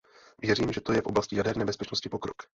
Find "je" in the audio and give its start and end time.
0.93-1.01